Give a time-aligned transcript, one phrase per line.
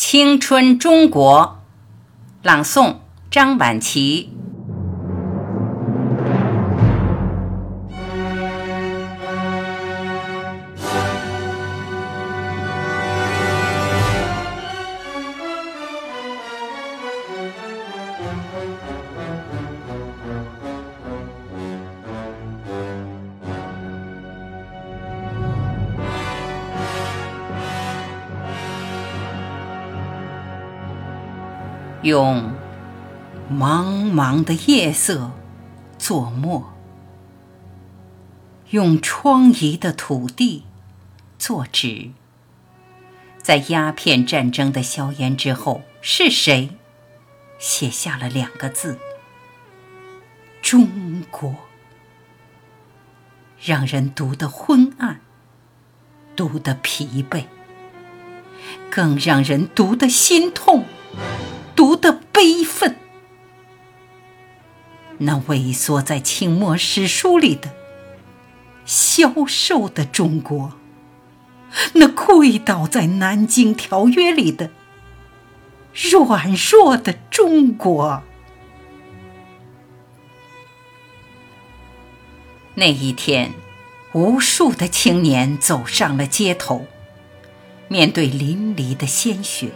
[0.00, 1.58] 青春中国，
[2.44, 2.98] 朗诵
[3.32, 4.30] 张晚琪。
[32.02, 32.52] 用
[33.50, 35.32] 茫茫的夜色
[35.98, 36.72] 作墨，
[38.70, 40.62] 用疮痍的土地
[41.40, 42.10] 作纸。
[43.38, 46.70] 在鸦片战争的硝烟之后，是谁
[47.58, 48.98] 写下了两个字
[50.62, 51.56] “中国”？
[53.60, 55.20] 让人读得昏暗，
[56.36, 57.46] 读得疲惫，
[58.88, 60.84] 更让人读得心痛。
[61.78, 62.96] 读的悲愤，
[65.18, 67.72] 那萎缩在清末史书里的
[68.84, 70.72] 消瘦的中国，
[71.92, 74.72] 那跪倒在南京条约里的
[75.94, 78.24] 软弱的中国。
[82.74, 83.52] 那一天，
[84.14, 86.86] 无数的青年走上了街头，
[87.86, 89.70] 面对淋漓的鲜血。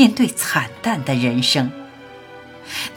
[0.00, 1.70] 面对惨淡的人生，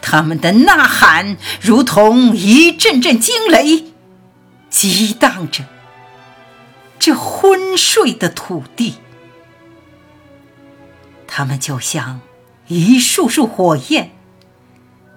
[0.00, 3.92] 他们的呐喊如同一阵阵惊雷，
[4.70, 5.66] 激荡着
[6.98, 8.94] 这昏睡的土地。
[11.26, 12.22] 他们就像
[12.68, 14.12] 一束束火焰，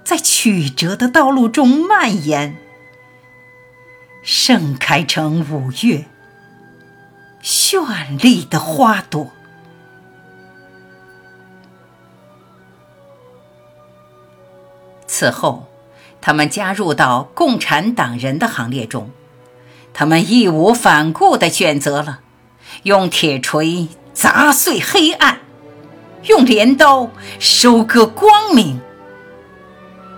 [0.03, 2.57] 在曲折的道路中蔓延，
[4.21, 6.05] 盛开成五月
[7.41, 9.31] 绚丽的花朵。
[15.19, 15.65] 此后，
[16.21, 19.09] 他们加入到共产党人的行列中，
[19.91, 22.19] 他们义无反顾地选择了
[22.83, 25.39] 用铁锤砸碎黑暗，
[26.25, 28.79] 用镰刀收割光明。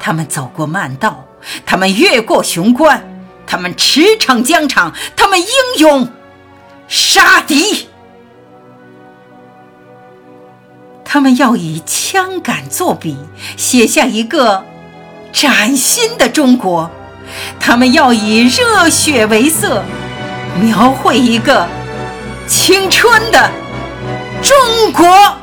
[0.02, 1.26] 他们走过慢道，
[1.66, 3.02] 他们越过雄关，
[3.48, 6.12] 他们驰骋疆场，他们英勇
[6.90, 7.88] 杀敌。
[11.06, 13.18] 他们要以枪杆作笔，
[13.56, 14.66] 写下一个。
[15.32, 16.90] 崭新的中国，
[17.60, 19.84] 他们要以热血为色，
[20.62, 21.68] 描绘一个
[22.48, 23.50] 青春的
[24.42, 25.39] 中国。